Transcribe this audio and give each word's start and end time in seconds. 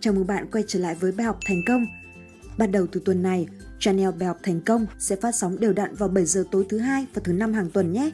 chào 0.00 0.14
mừng 0.14 0.26
bạn 0.26 0.46
quay 0.52 0.64
trở 0.66 0.78
lại 0.78 0.94
với 0.94 1.12
bài 1.12 1.26
học 1.26 1.38
thành 1.44 1.62
công. 1.66 1.86
Bắt 2.58 2.66
đầu 2.66 2.86
từ 2.92 3.00
tuần 3.04 3.22
này, 3.22 3.46
channel 3.78 4.10
bài 4.10 4.26
học 4.26 4.38
thành 4.42 4.60
công 4.60 4.86
sẽ 4.98 5.16
phát 5.16 5.34
sóng 5.34 5.60
đều 5.60 5.72
đặn 5.72 5.94
vào 5.94 6.08
7 6.08 6.24
giờ 6.24 6.44
tối 6.50 6.66
thứ 6.68 6.78
hai 6.78 7.06
và 7.14 7.22
thứ 7.24 7.32
năm 7.32 7.52
hàng 7.52 7.70
tuần 7.70 7.92
nhé. 7.92 8.10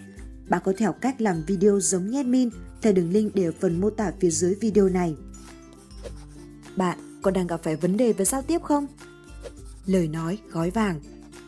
Bạn 0.48 0.62
có 0.64 0.72
thể 0.76 0.86
học 0.86 0.98
cách 1.00 1.20
làm 1.20 1.42
video 1.46 1.80
giống 1.80 2.10
như 2.10 2.18
admin 2.18 2.50
theo 2.82 2.92
đường 2.92 3.10
link 3.12 3.34
để 3.34 3.44
ở 3.44 3.52
phần 3.60 3.80
mô 3.80 3.90
tả 3.90 4.12
phía 4.20 4.30
dưới 4.30 4.54
video 4.54 4.88
này. 4.88 5.14
Bạn 6.76 6.98
có 7.22 7.30
đang 7.30 7.46
gặp 7.46 7.62
phải 7.62 7.76
vấn 7.76 7.96
đề 7.96 8.12
về 8.12 8.24
giao 8.24 8.42
tiếp 8.42 8.62
không? 8.62 8.86
Lời 9.86 10.08
nói 10.08 10.38
gói 10.50 10.70
vàng. 10.70 11.00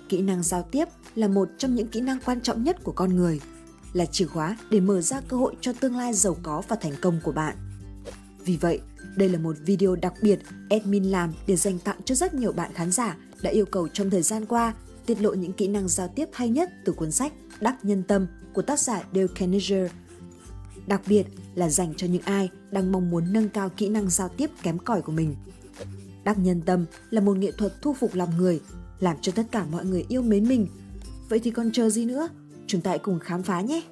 Kỹ 0.09 0.23
năng 0.23 0.42
giao 0.42 0.62
tiếp 0.62 0.88
là 1.14 1.28
một 1.28 1.48
trong 1.59 1.74
những 1.74 1.88
kỹ 1.88 2.00
năng 2.00 2.20
quan 2.24 2.41
trọng 2.41 2.64
nhất 2.64 2.84
của 2.84 2.92
con 2.92 3.16
người, 3.16 3.41
là 3.92 4.06
chìa 4.06 4.27
khóa 4.27 4.56
để 4.70 4.80
mở 4.80 5.00
ra 5.00 5.20
cơ 5.28 5.37
hội 5.37 5.55
cho 5.60 5.73
tương 5.73 5.96
lai 5.96 6.14
giàu 6.14 6.37
có 6.42 6.62
và 6.68 6.77
thành 6.80 6.95
công 7.00 7.20
của 7.23 7.32
bạn. 7.32 7.56
Vì 8.45 8.56
vậy, 8.56 8.80
đây 9.16 9.29
là 9.29 9.38
một 9.38 9.56
video 9.66 9.97
đặc 9.97 10.15
biệt 10.23 10.38
admin 10.70 11.05
làm 11.05 11.33
để 11.47 11.56
dành 11.56 11.79
tặng 11.79 11.97
cho 12.05 12.15
rất 12.15 12.34
nhiều 12.34 12.52
bạn 12.52 12.73
khán 12.75 12.93
giả 12.93 13.16
đã 13.42 13.51
yêu 13.51 13.66
cầu 13.66 13.89
trong 13.89 14.11
thời 14.11 14.23
gian 14.23 14.47
qua 14.47 14.75
tiết 15.06 15.20
lộ 15.20 15.34
những 15.34 15.52
kỹ 15.52 15.69
năng 15.69 15.89
giao 15.89 16.09
tiếp 16.09 16.29
hay 16.33 16.48
nhất 16.48 16.70
từ 16.84 16.92
cuốn 16.92 17.11
sách 17.11 17.33
Đắc 17.61 17.84
Nhân 17.84 18.02
Tâm 18.02 18.27
của 18.55 18.62
tác 18.62 18.80
giả 18.80 19.02
Dale 19.15 19.27
Carnegie. 19.34 19.89
Đặc 20.87 21.01
biệt 21.06 21.27
là 21.55 21.69
dành 21.69 21.95
cho 21.97 22.06
những 22.06 22.23
ai 22.23 22.51
đang 22.70 22.92
mong 22.92 23.11
muốn 23.11 23.33
nâng 23.33 23.48
cao 23.48 23.69
kỹ 23.69 23.89
năng 23.89 24.11
giao 24.11 24.29
tiếp 24.29 24.51
kém 24.62 24.79
cỏi 24.79 25.02
của 25.02 25.12
mình. 25.12 25.37
Đắc 26.25 26.39
Nhân 26.39 26.61
Tâm 26.61 26.84
là 27.11 27.20
một 27.20 27.37
nghệ 27.37 27.53
thuật 27.59 27.83
thu 27.83 27.95
phục 27.95 28.14
lòng 28.14 28.30
người, 28.39 28.61
làm 29.01 29.17
cho 29.20 29.33
tất 29.33 29.47
cả 29.51 29.67
mọi 29.73 29.84
người 29.84 30.05
yêu 30.09 30.23
mến 30.23 30.48
mình. 30.48 30.67
Vậy 31.28 31.39
thì 31.39 31.51
còn 31.51 31.73
chờ 31.73 31.91
gì 31.91 32.05
nữa? 32.05 32.28
Chúng 32.67 32.80
ta 32.80 32.91
hãy 32.91 32.98
cùng 32.98 33.19
khám 33.19 33.42
phá 33.42 33.61
nhé! 33.61 33.83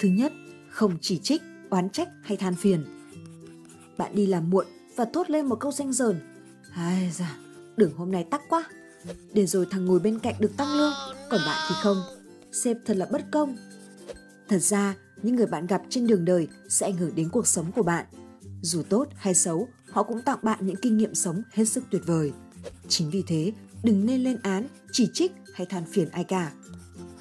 Thứ 0.00 0.08
nhất, 0.08 0.32
không 0.70 0.96
chỉ 1.00 1.18
trích, 1.22 1.42
oán 1.70 1.90
trách 1.90 2.08
hay 2.22 2.36
than 2.36 2.54
phiền– 2.54 2.84
bạn 3.98 4.14
đi 4.14 4.26
làm 4.26 4.50
muộn 4.50 4.66
và 4.96 5.04
thốt 5.04 5.30
lên 5.30 5.46
một 5.46 5.60
câu 5.60 5.72
xanh 5.72 5.92
dờn. 5.92 6.20
Ai 6.74 7.10
da, 7.14 7.36
đường 7.76 7.92
hôm 7.96 8.12
nay 8.12 8.24
tắc 8.30 8.42
quá. 8.48 8.64
Để 9.32 9.46
rồi 9.46 9.66
thằng 9.70 9.84
ngồi 9.84 10.00
bên 10.00 10.18
cạnh 10.18 10.34
được 10.38 10.56
tăng 10.56 10.76
lương, 10.76 10.92
còn 11.30 11.40
bạn 11.46 11.66
thì 11.68 11.74
không. 11.82 11.96
Sếp 12.52 12.76
thật 12.86 12.96
là 12.96 13.06
bất 13.12 13.22
công. 13.30 13.56
Thật 14.48 14.58
ra, 14.58 14.94
những 15.22 15.36
người 15.36 15.46
bạn 15.46 15.66
gặp 15.66 15.82
trên 15.90 16.06
đường 16.06 16.24
đời 16.24 16.48
sẽ 16.68 16.86
ảnh 16.86 16.96
hưởng 16.96 17.14
đến 17.14 17.28
cuộc 17.28 17.46
sống 17.46 17.72
của 17.72 17.82
bạn. 17.82 18.06
Dù 18.62 18.82
tốt 18.82 19.08
hay 19.16 19.34
xấu, 19.34 19.68
họ 19.90 20.02
cũng 20.02 20.22
tặng 20.22 20.38
bạn 20.42 20.66
những 20.66 20.76
kinh 20.82 20.96
nghiệm 20.96 21.14
sống 21.14 21.42
hết 21.52 21.64
sức 21.64 21.84
tuyệt 21.90 22.02
vời. 22.06 22.32
Chính 22.88 23.10
vì 23.10 23.22
thế, 23.26 23.52
đừng 23.82 24.06
nên 24.06 24.22
lên 24.22 24.38
án, 24.42 24.66
chỉ 24.92 25.08
trích 25.12 25.32
hay 25.54 25.66
than 25.66 25.84
phiền 25.84 26.08
ai 26.08 26.24
cả. 26.24 26.52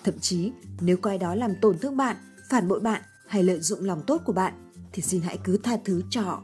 Thậm 0.04 0.20
chí, 0.20 0.52
nếu 0.82 0.98
có 0.98 1.12
ai 1.12 1.18
đó 1.18 1.36
làm 1.36 1.54
tổn 1.62 1.78
thương 1.78 1.98
bạn, 1.98 2.18
phản 2.50 2.68
bội 2.68 2.80
bạn 2.80 3.02
hay 3.28 3.44
lợi 3.44 3.60
dụng 3.60 3.84
lòng 3.84 4.04
tốt 4.08 4.22
của 4.26 4.34
bạn, 4.34 4.54
thì 4.92 5.02
xin 5.02 5.22
hãy 5.22 5.38
cứ 5.44 5.58
tha 5.58 5.78
thứ 5.86 6.02
cho 6.10 6.22
họ 6.22 6.44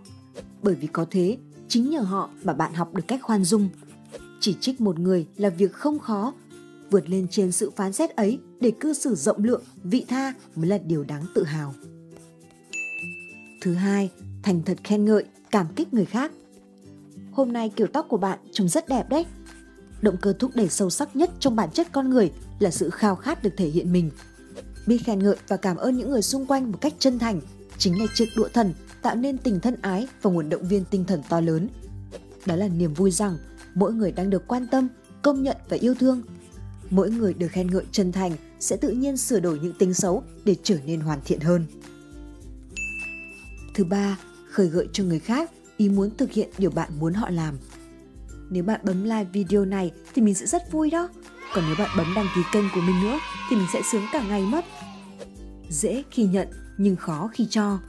bởi 0.64 0.76
vì 0.76 0.88
có 0.88 1.06
thế, 1.12 1.38
chính 1.68 1.90
nhờ 1.90 2.02
họ 2.02 2.30
mà 2.44 2.54
bạn 2.54 2.74
học 2.74 2.94
được 2.94 3.04
cách 3.08 3.20
khoan 3.24 3.44
dung. 3.44 3.70
Chỉ 4.40 4.56
trích 4.62 4.82
một 4.82 5.00
người 5.00 5.28
là 5.38 5.50
việc 5.50 5.74
không 5.74 6.00
khó. 6.00 6.34
Vượt 6.92 7.10
lên 7.10 7.28
trên 7.32 7.52
sự 7.52 7.72
phán 7.76 7.94
xét 7.94 8.16
ấy 8.16 8.40
để 8.60 8.72
cư 8.80 8.94
xử 8.94 9.16
rộng 9.16 9.44
lượng, 9.44 9.64
vị 9.84 10.06
tha 10.08 10.34
mới 10.56 10.68
là 10.68 10.78
điều 10.78 11.04
đáng 11.04 11.26
tự 11.36 11.44
hào. 11.44 11.74
Thứ 13.62 13.74
hai, 13.74 14.10
thành 14.44 14.62
thật 14.66 14.78
khen 14.84 15.06
ngợi, 15.06 15.24
cảm 15.52 15.68
kích 15.76 15.94
người 15.94 16.06
khác. 16.06 16.32
Hôm 17.32 17.54
nay 17.54 17.72
kiểu 17.76 17.88
tóc 17.88 18.06
của 18.10 18.18
bạn 18.18 18.40
trông 18.52 18.70
rất 18.70 18.90
đẹp 18.90 19.10
đấy. 19.10 19.26
Động 20.02 20.18
cơ 20.22 20.34
thúc 20.40 20.52
đẩy 20.56 20.70
sâu 20.70 20.90
sắc 20.90 21.16
nhất 21.16 21.30
trong 21.40 21.56
bản 21.56 21.70
chất 21.72 21.88
con 21.92 22.10
người 22.10 22.32
là 22.60 22.72
sự 22.72 22.90
khao 22.90 23.16
khát 23.16 23.44
được 23.44 23.54
thể 23.58 23.68
hiện 23.68 23.92
mình. 23.92 24.12
Biết 24.88 24.98
khen 24.98 25.20
ngợi 25.20 25.36
và 25.48 25.58
cảm 25.58 25.78
ơn 25.78 25.98
những 25.98 26.12
người 26.12 26.22
xung 26.22 26.46
quanh 26.46 26.72
một 26.72 26.78
cách 26.82 26.94
chân 27.00 27.20
thành 27.20 27.42
chính 27.84 28.00
là 28.00 28.06
chiếc 28.14 28.30
đũa 28.36 28.48
thần 28.48 28.74
tạo 29.02 29.16
nên 29.16 29.38
tình 29.38 29.60
thân 29.60 29.76
ái 29.82 30.08
và 30.22 30.32
nguồn 30.32 30.50
động 30.50 30.68
viên 30.68 30.86
tinh 30.86 31.06
thần 31.06 31.22
to 31.30 31.40
lớn. 31.40 31.68
Đó 32.46 32.56
là 32.56 32.68
niềm 32.68 32.94
vui 32.94 33.12
rằng 33.12 33.38
mỗi 33.76 33.94
người 33.94 34.12
đang 34.12 34.30
được 34.30 34.48
quan 34.48 34.68
tâm, 34.68 34.88
công 35.22 35.44
nhận 35.44 35.58
và 35.70 35.78
yêu 35.80 35.96
thương. 36.00 36.22
Mỗi 36.90 37.12
người 37.12 37.34
được 37.34 37.48
khen 37.48 37.72
ngợi 37.72 37.84
chân 37.92 38.12
thành 38.12 38.32
sẽ 38.60 38.78
tự 38.78 38.90
nhiên 38.90 39.18
sửa 39.18 39.40
đổi 39.40 39.60
những 39.60 39.74
tính 39.74 39.94
xấu 39.94 40.24
để 40.46 40.56
trở 40.64 40.78
nên 40.86 41.00
hoàn 41.00 41.20
thiện 41.26 41.40
hơn. 41.40 41.66
Thứ 43.74 43.84
ba, 43.84 44.18
khởi 44.52 44.68
gợi 44.68 44.88
cho 44.94 45.04
người 45.04 45.20
khác 45.20 45.52
ý 45.78 45.90
muốn 45.90 46.10
thực 46.18 46.32
hiện 46.32 46.50
điều 46.58 46.72
bạn 46.72 46.92
muốn 47.00 47.14
họ 47.14 47.30
làm. 47.30 47.58
Nếu 48.50 48.64
bạn 48.64 48.82
bấm 48.84 49.04
like 49.04 49.28
video 49.34 49.66
này 49.66 49.92
thì 50.14 50.22
mình 50.22 50.36
sẽ 50.36 50.46
rất 50.46 50.72
vui 50.72 50.90
đó. 50.90 51.10
Còn 51.56 51.64
nếu 51.68 51.76
bạn 51.80 51.90
bấm 51.98 52.14
đăng 52.16 52.28
ký 52.36 52.42
kênh 52.54 52.66
của 52.76 52.82
mình 52.82 53.02
nữa 53.04 53.20
thì 53.50 53.56
mình 53.56 53.68
sẽ 53.74 53.82
sướng 53.92 54.04
cả 54.12 54.24
ngày 54.28 54.42
mất. 54.42 54.66
Dễ 55.70 56.04
khi 56.12 56.24
nhận 56.24 56.48
nhưng 56.78 56.96
khó 56.96 57.30
khi 57.34 57.48
cho. 57.50 57.80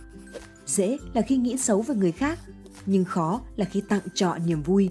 Dễ 0.66 0.98
là 1.14 1.22
khi 1.22 1.36
nghĩ 1.36 1.56
xấu 1.56 1.82
về 1.82 1.94
người 1.94 2.12
khác, 2.12 2.38
nhưng 2.86 3.04
khó 3.04 3.40
là 3.56 3.64
khi 3.64 3.80
tặng 3.80 4.02
trọ 4.14 4.36
niềm 4.46 4.62
vui. 4.62 4.90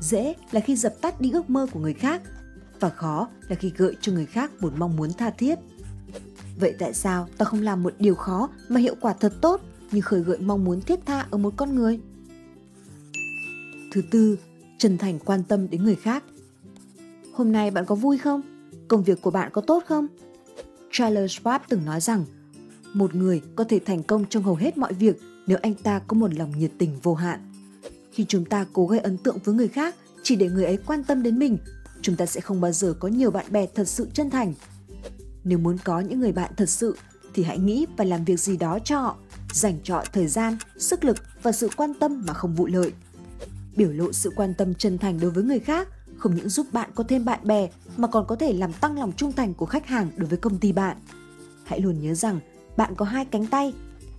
Dễ 0.00 0.34
là 0.50 0.60
khi 0.60 0.76
dập 0.76 0.94
tắt 1.00 1.20
đi 1.20 1.30
ước 1.30 1.50
mơ 1.50 1.66
của 1.72 1.80
người 1.80 1.94
khác, 1.94 2.22
và 2.80 2.90
khó 2.90 3.28
là 3.48 3.56
khi 3.56 3.72
gợi 3.76 3.96
cho 4.00 4.12
người 4.12 4.26
khác 4.26 4.50
một 4.60 4.72
mong 4.76 4.96
muốn 4.96 5.12
tha 5.12 5.30
thiết. 5.30 5.58
Vậy 6.60 6.74
tại 6.78 6.94
sao 6.94 7.28
ta 7.38 7.44
không 7.44 7.62
làm 7.62 7.82
một 7.82 7.94
điều 7.98 8.14
khó 8.14 8.48
mà 8.68 8.80
hiệu 8.80 8.94
quả 9.00 9.12
thật 9.12 9.32
tốt, 9.40 9.60
như 9.92 10.00
khởi 10.00 10.20
gợi 10.20 10.38
mong 10.38 10.64
muốn 10.64 10.80
thiết 10.80 11.00
tha 11.06 11.26
ở 11.30 11.38
một 11.38 11.54
con 11.56 11.74
người? 11.74 12.00
Thứ 13.92 14.02
tư, 14.10 14.38
chân 14.78 14.98
thành 14.98 15.18
quan 15.18 15.44
tâm 15.44 15.70
đến 15.70 15.84
người 15.84 15.96
khác. 15.96 16.24
Hôm 17.34 17.52
nay 17.52 17.70
bạn 17.70 17.84
có 17.86 17.94
vui 17.94 18.18
không? 18.18 18.42
Công 18.88 19.02
việc 19.02 19.22
của 19.22 19.30
bạn 19.30 19.50
có 19.52 19.60
tốt 19.60 19.82
không? 19.86 20.06
Charles 20.92 21.40
Schwab 21.40 21.58
từng 21.68 21.84
nói 21.84 22.00
rằng 22.00 22.24
một 22.94 23.14
người 23.14 23.42
có 23.56 23.64
thể 23.64 23.80
thành 23.86 24.02
công 24.02 24.24
trong 24.30 24.42
hầu 24.42 24.54
hết 24.54 24.78
mọi 24.78 24.92
việc 24.92 25.20
nếu 25.46 25.58
anh 25.62 25.74
ta 25.74 25.98
có 25.98 26.14
một 26.14 26.34
lòng 26.34 26.58
nhiệt 26.58 26.70
tình 26.78 26.98
vô 27.02 27.14
hạn. 27.14 27.52
Khi 28.12 28.24
chúng 28.28 28.44
ta 28.44 28.66
cố 28.72 28.86
gây 28.86 29.00
ấn 29.00 29.18
tượng 29.18 29.38
với 29.44 29.54
người 29.54 29.68
khác 29.68 29.94
chỉ 30.22 30.36
để 30.36 30.48
người 30.48 30.64
ấy 30.64 30.78
quan 30.86 31.04
tâm 31.04 31.22
đến 31.22 31.38
mình, 31.38 31.58
chúng 32.02 32.16
ta 32.16 32.26
sẽ 32.26 32.40
không 32.40 32.60
bao 32.60 32.72
giờ 32.72 32.94
có 32.98 33.08
nhiều 33.08 33.30
bạn 33.30 33.46
bè 33.50 33.66
thật 33.66 33.88
sự 33.88 34.08
chân 34.14 34.30
thành. 34.30 34.54
Nếu 35.44 35.58
muốn 35.58 35.78
có 35.84 36.00
những 36.00 36.20
người 36.20 36.32
bạn 36.32 36.52
thật 36.56 36.68
sự 36.68 36.96
thì 37.34 37.42
hãy 37.42 37.58
nghĩ 37.58 37.86
và 37.96 38.04
làm 38.04 38.24
việc 38.24 38.40
gì 38.40 38.56
đó 38.56 38.78
cho 38.84 39.00
họ, 39.00 39.16
dành 39.52 39.78
cho 39.82 39.94
họ 39.94 40.04
thời 40.12 40.26
gian, 40.26 40.56
sức 40.78 41.04
lực 41.04 41.16
và 41.42 41.52
sự 41.52 41.68
quan 41.76 41.94
tâm 41.94 42.24
mà 42.26 42.34
không 42.34 42.54
vụ 42.54 42.66
lợi. 42.66 42.92
Biểu 43.76 43.92
lộ 43.92 44.12
sự 44.12 44.30
quan 44.36 44.54
tâm 44.54 44.74
chân 44.74 44.98
thành 44.98 45.20
đối 45.20 45.30
với 45.30 45.44
người 45.44 45.60
khác 45.60 45.88
không 46.16 46.34
những 46.34 46.48
giúp 46.48 46.66
bạn 46.72 46.90
có 46.94 47.04
thêm 47.08 47.24
bạn 47.24 47.40
bè 47.42 47.68
mà 47.96 48.08
còn 48.08 48.26
có 48.26 48.36
thể 48.36 48.52
làm 48.52 48.72
tăng 48.72 48.98
lòng 48.98 49.12
trung 49.16 49.32
thành 49.32 49.54
của 49.54 49.66
khách 49.66 49.86
hàng 49.86 50.10
đối 50.16 50.28
với 50.28 50.38
công 50.38 50.58
ty 50.58 50.72
bạn. 50.72 50.96
Hãy 51.64 51.80
luôn 51.80 52.00
nhớ 52.00 52.14
rằng 52.14 52.40
bạn 52.76 52.94
có 52.96 53.04
hai 53.04 53.24
cánh 53.24 53.46
tay, 53.46 53.72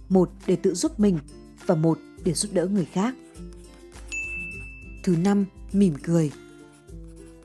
một 0.10 0.32
để 0.48 0.56
tự 0.56 0.74
giúp 0.76 1.00
mình 1.00 1.20
và 1.66 1.76
một 1.76 2.00
để 2.24 2.34
giúp 2.34 2.54
đỡ 2.54 2.68
người 2.68 2.86
khác. 2.86 3.16
Thứ 5.04 5.16
năm, 5.16 5.46
mỉm 5.74 5.94
cười. 6.04 6.32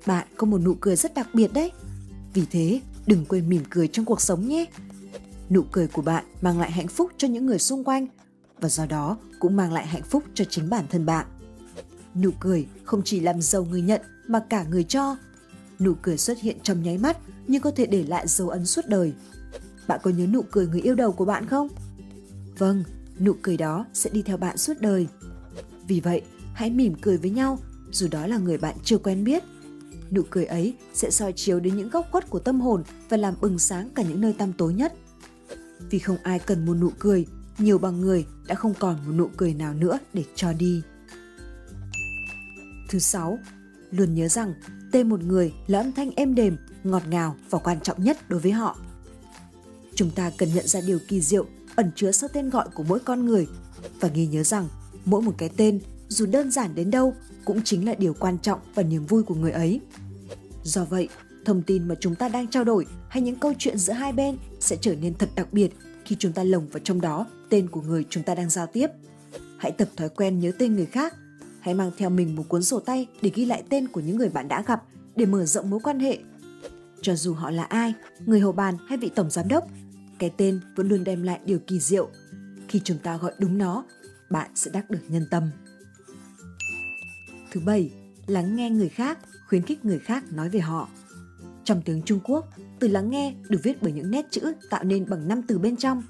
Bạn 0.06 0.26
có 0.37 0.47
một 0.47 0.59
nụ 0.59 0.75
cười 0.81 0.97
rất 0.97 1.15
đặc 1.15 1.28
biệt 1.34 1.53
đấy. 1.53 1.72
Vì 2.34 2.47
thế, 2.50 2.81
đừng 3.06 3.25
quên 3.25 3.49
mỉm 3.49 3.62
cười 3.70 3.88
trong 3.88 4.04
cuộc 4.04 4.20
sống 4.20 4.49
nhé. 4.49 4.66
Nụ 5.50 5.62
cười 5.62 5.87
của 5.87 6.03
bạn 6.03 6.25
mang 6.41 6.59
lại 6.59 6.70
hạnh 6.70 6.88
phúc 6.88 7.10
cho 7.16 7.28
những 7.28 7.47
người 7.47 7.59
xung 7.59 7.84
quanh 7.84 8.06
và 8.60 8.69
do 8.69 8.87
đó 8.87 9.16
cũng 9.38 9.56
mang 9.56 9.72
lại 9.72 9.87
hạnh 9.87 10.03
phúc 10.03 10.25
cho 10.34 10.44
chính 10.44 10.70
bản 10.70 10.84
thân 10.91 11.06
bạn. 11.06 11.26
Nụ 12.15 12.31
cười 12.41 12.66
không 12.84 13.03
chỉ 13.04 13.20
làm 13.20 13.43
giàu 13.43 13.65
người 13.65 13.82
nhận 13.82 14.00
mà 14.26 14.44
cả 14.50 14.65
người 14.65 14.84
cho. 14.84 15.16
Nụ 15.81 15.94
cười 16.03 16.19
xuất 16.19 16.38
hiện 16.41 16.56
trong 16.62 16.82
nháy 16.82 16.99
mắt 16.99 17.16
nhưng 17.47 17.62
có 17.62 17.70
thể 17.70 17.87
để 17.87 18.03
lại 18.03 18.28
dấu 18.28 18.49
ấn 18.49 18.66
suốt 18.66 18.87
đời. 18.87 19.12
Bạn 19.91 20.01
có 20.03 20.11
nhớ 20.11 20.27
nụ 20.27 20.43
cười 20.51 20.67
người 20.67 20.81
yêu 20.81 20.95
đầu 20.95 21.12
của 21.12 21.25
bạn 21.25 21.47
không? 21.47 21.69
Vâng, 22.59 22.84
nụ 23.21 23.33
cười 23.43 23.56
đó 23.56 23.87
sẽ 23.93 24.11
đi 24.11 24.23
theo 24.23 24.37
bạn 24.37 24.56
suốt 24.56 24.75
đời. 24.81 25.06
Vì 25.89 26.01
vậy, 26.01 26.23
hãy 26.55 26.71
mỉm 26.71 26.95
cười 27.03 27.17
với 27.17 27.31
nhau, 27.31 27.59
dù 27.91 28.09
đó 28.11 28.27
là 28.27 28.39
người 28.39 28.59
bạn 28.59 28.77
chưa 28.84 28.99
quen 28.99 29.25
biết. 29.25 29.43
Nụ 30.11 30.23
cười 30.31 30.45
ấy 30.45 30.75
sẽ 30.95 31.11
soi 31.11 31.33
chiếu 31.33 31.61
đến 31.61 31.77
những 31.77 31.91
góc 31.91 32.06
khuất 32.12 32.31
của 32.31 32.39
tâm 32.39 32.61
hồn 32.61 32.83
và 33.09 33.17
làm 33.17 33.34
bừng 33.41 33.59
sáng 33.59 33.91
cả 33.95 34.03
những 34.03 34.21
nơi 34.21 34.33
tăm 34.33 34.53
tối 34.53 34.75
nhất. 34.75 34.95
Vì 35.91 35.99
không 35.99 36.17
ai 36.23 36.39
cần 36.39 36.67
một 36.67 36.75
nụ 36.75 36.91
cười, 36.99 37.26
nhiều 37.59 37.79
bằng 37.79 38.00
người 38.00 38.26
đã 38.47 38.55
không 38.55 38.75
còn 38.79 38.97
một 39.06 39.12
nụ 39.12 39.29
cười 39.37 39.55
nào 39.55 39.75
nữa 39.75 39.99
để 40.12 40.25
cho 40.35 40.53
đi. 40.53 40.82
Thứ 42.88 42.99
sáu, 42.99 43.38
luôn 43.91 44.14
nhớ 44.14 44.29
rằng 44.29 44.55
tên 44.93 45.09
một 45.09 45.20
người 45.23 45.53
là 45.67 45.79
âm 45.79 45.93
thanh 45.93 46.11
êm 46.11 46.35
đềm, 46.35 46.56
ngọt 46.85 47.03
ngào 47.09 47.37
và 47.50 47.59
quan 47.59 47.81
trọng 47.81 48.05
nhất 48.05 48.29
đối 48.29 48.41
với 48.41 48.53
họ. 48.53 48.76
Chúng 50.00 50.11
ta 50.11 50.31
cần 50.38 50.49
nhận 50.55 50.67
ra 50.67 50.81
điều 50.87 50.99
kỳ 51.08 51.20
diệu 51.20 51.47
ẩn 51.76 51.91
chứa 51.97 52.12
sau 52.12 52.29
tên 52.32 52.50
gọi 52.50 52.69
của 52.75 52.82
mỗi 52.82 52.99
con 52.99 53.26
người 53.26 53.47
và 54.00 54.08
ghi 54.08 54.26
nhớ 54.26 54.43
rằng 54.43 54.69
mỗi 55.05 55.23
một 55.23 55.35
cái 55.38 55.50
tên 55.56 55.81
dù 56.08 56.26
đơn 56.26 56.50
giản 56.50 56.75
đến 56.75 56.91
đâu 56.91 57.14
cũng 57.44 57.61
chính 57.64 57.87
là 57.87 57.94
điều 57.94 58.14
quan 58.14 58.38
trọng 58.38 58.58
và 58.75 58.82
niềm 58.82 59.06
vui 59.06 59.23
của 59.23 59.35
người 59.35 59.50
ấy. 59.50 59.81
Do 60.62 60.85
vậy, 60.85 61.08
thông 61.44 61.62
tin 61.62 61.88
mà 61.88 61.94
chúng 62.00 62.14
ta 62.14 62.29
đang 62.29 62.47
trao 62.47 62.64
đổi 62.64 62.87
hay 63.08 63.23
những 63.23 63.37
câu 63.37 63.52
chuyện 63.58 63.79
giữa 63.79 63.93
hai 63.93 64.12
bên 64.12 64.37
sẽ 64.61 64.76
trở 64.81 64.94
nên 64.94 65.14
thật 65.14 65.29
đặc 65.35 65.52
biệt 65.52 65.69
khi 66.05 66.17
chúng 66.19 66.32
ta 66.32 66.44
lồng 66.44 66.69
vào 66.69 66.81
trong 66.85 67.00
đó 67.00 67.26
tên 67.49 67.70
của 67.70 67.82
người 67.82 68.05
chúng 68.11 68.23
ta 68.23 68.35
đang 68.35 68.50
giao 68.50 68.67
tiếp. 68.67 68.87
Hãy 69.58 69.73
tập 69.73 69.88
thói 69.97 70.08
quen 70.08 70.38
nhớ 70.38 70.52
tên 70.58 70.76
người 70.76 70.87
khác. 70.87 71.14
Hãy 71.61 71.75
mang 71.75 71.91
theo 71.99 72.11
mình 72.11 72.37
một 72.37 72.44
cuốn 72.49 72.62
sổ 72.62 72.81
tay 72.81 73.06
để 73.23 73.31
ghi 73.35 73.44
lại 73.44 73.62
tên 73.69 73.88
của 73.88 74.00
những 74.00 74.17
người 74.17 74.29
bạn 74.29 74.49
đã 74.49 74.62
gặp 74.62 74.82
để 75.17 75.26
mở 75.26 75.44
rộng 75.44 75.70
mối 75.70 75.81
quan 75.82 76.00
hệ. 76.00 76.19
Cho 77.02 77.14
dù 77.14 77.35
họ 77.35 77.50
là 77.50 77.62
ai, 77.62 77.94
người 78.26 78.41
hầu 78.41 78.52
bàn 78.52 78.76
hay 78.88 78.99
vị 78.99 79.11
tổng 79.14 79.31
giám 79.31 79.49
đốc, 79.49 79.69
cái 80.20 80.31
tên 80.37 80.61
vẫn 80.76 80.88
luôn 80.88 81.05
đem 81.05 81.22
lại 81.22 81.40
điều 81.44 81.58
kỳ 81.58 81.81
diệu. 81.81 82.11
Khi 82.69 82.81
chúng 82.84 82.99
ta 82.99 83.17
gọi 83.17 83.32
đúng 83.38 83.58
nó, 83.58 83.84
bạn 84.31 84.50
sẽ 84.55 84.70
đắc 84.70 84.90
được 84.90 85.00
nhân 85.08 85.26
tâm. 85.31 85.50
Thứ 87.50 87.61
bảy, 87.61 87.90
lắng 88.26 88.56
nghe 88.56 88.70
người 88.70 88.88
khác, 88.88 89.19
khuyến 89.49 89.62
khích 89.62 89.84
người 89.84 89.99
khác 89.99 90.25
nói 90.32 90.49
về 90.49 90.61
họ. 90.61 90.88
Trong 91.64 91.82
tiếng 91.82 92.02
Trung 92.02 92.20
Quốc, 92.25 92.49
từ 92.78 92.88
lắng 92.88 93.11
nghe 93.11 93.34
được 93.49 93.58
viết 93.62 93.82
bởi 93.82 93.93
những 93.93 94.11
nét 94.11 94.26
chữ 94.31 94.52
tạo 94.70 94.84
nên 94.84 95.11
bằng 95.11 95.28
năm 95.28 95.43
từ 95.43 95.58
bên 95.58 95.76
trong. 95.76 96.02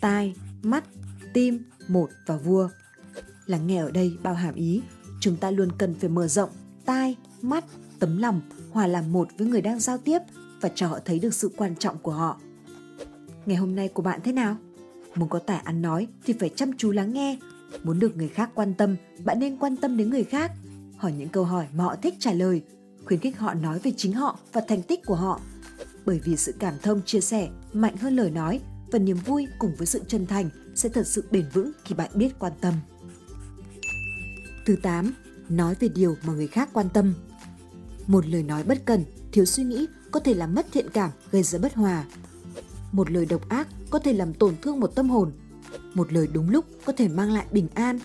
Tai, 0.00 0.34
mắt, 0.62 0.84
tim, 1.32 1.64
một 1.88 2.10
và 2.26 2.36
vua. 2.36 2.68
Lắng 3.46 3.66
nghe 3.66 3.78
ở 3.78 3.90
đây 3.90 4.16
bao 4.22 4.34
hàm 4.34 4.54
ý, 4.54 4.82
chúng 5.20 5.36
ta 5.36 5.50
luôn 5.50 5.68
cần 5.78 5.94
phải 5.94 6.10
mở 6.10 6.28
rộng 6.28 6.50
tai, 6.86 7.16
mắt, 7.42 7.64
tấm 7.98 8.18
lòng, 8.18 8.40
hòa 8.70 8.86
làm 8.86 9.12
một 9.12 9.28
với 9.38 9.48
người 9.48 9.62
đang 9.62 9.80
giao 9.80 9.98
tiếp 9.98 10.18
và 10.60 10.68
cho 10.74 10.88
họ 10.88 10.98
thấy 11.04 11.18
được 11.18 11.34
sự 11.34 11.50
quan 11.56 11.76
trọng 11.76 11.98
của 11.98 12.12
họ. 12.12 12.40
Ngày 13.46 13.56
hôm 13.56 13.76
nay 13.76 13.88
của 13.88 14.02
bạn 14.02 14.20
thế 14.24 14.32
nào? 14.32 14.56
Muốn 15.14 15.28
có 15.28 15.38
tài 15.38 15.58
ăn 15.58 15.82
nói 15.82 16.06
thì 16.24 16.34
phải 16.40 16.48
chăm 16.48 16.76
chú 16.76 16.90
lắng 16.90 17.12
nghe. 17.12 17.38
Muốn 17.82 17.98
được 17.98 18.16
người 18.16 18.28
khác 18.28 18.50
quan 18.54 18.74
tâm, 18.74 18.96
bạn 19.24 19.38
nên 19.38 19.56
quan 19.56 19.76
tâm 19.76 19.96
đến 19.96 20.10
người 20.10 20.24
khác. 20.24 20.52
Hỏi 20.96 21.12
những 21.12 21.28
câu 21.28 21.44
hỏi 21.44 21.66
mà 21.74 21.84
họ 21.84 21.96
thích 21.96 22.14
trả 22.18 22.32
lời, 22.32 22.62
khuyến 23.04 23.20
khích 23.20 23.38
họ 23.38 23.54
nói 23.54 23.78
về 23.78 23.92
chính 23.96 24.12
họ 24.12 24.38
và 24.52 24.60
thành 24.68 24.82
tích 24.82 25.06
của 25.06 25.14
họ. 25.14 25.40
Bởi 26.04 26.20
vì 26.24 26.36
sự 26.36 26.54
cảm 26.58 26.74
thông 26.82 27.02
chia 27.02 27.20
sẻ 27.20 27.48
mạnh 27.72 27.96
hơn 27.96 28.16
lời 28.16 28.30
nói 28.30 28.60
và 28.92 28.98
niềm 28.98 29.16
vui 29.16 29.46
cùng 29.58 29.74
với 29.78 29.86
sự 29.86 30.00
chân 30.08 30.26
thành 30.26 30.50
sẽ 30.74 30.88
thật 30.88 31.06
sự 31.06 31.24
bền 31.30 31.44
vững 31.52 31.72
khi 31.84 31.94
bạn 31.94 32.10
biết 32.14 32.38
quan 32.38 32.52
tâm. 32.60 32.74
Thứ 34.66 34.76
8. 34.82 35.14
Nói 35.48 35.74
về 35.80 35.88
điều 35.88 36.16
mà 36.26 36.32
người 36.32 36.46
khác 36.46 36.68
quan 36.72 36.88
tâm. 36.88 37.14
Một 38.06 38.26
lời 38.26 38.42
nói 38.42 38.62
bất 38.62 38.78
cần, 38.84 39.04
thiếu 39.32 39.44
suy 39.44 39.64
nghĩ 39.64 39.86
có 40.10 40.20
thể 40.20 40.34
làm 40.34 40.54
mất 40.54 40.66
thiện 40.72 40.86
cảm, 40.92 41.10
gây 41.30 41.42
ra 41.42 41.58
bất 41.58 41.74
hòa. 41.74 42.04
Một 42.92 43.10
lời 43.10 43.26
độc 43.26 43.48
ác 43.48 43.68
có 43.90 43.98
thể 43.98 44.12
làm 44.12 44.34
tổn 44.34 44.54
thương 44.62 44.80
một 44.80 44.94
tâm 44.94 45.10
hồn. 45.10 45.32
Một 45.94 46.12
lời 46.12 46.28
đúng 46.32 46.50
lúc 46.50 46.64
có 46.84 46.92
thể 46.92 47.08
mang 47.08 47.32
lại 47.32 47.46
bình 47.50 47.68
an. 47.74 47.98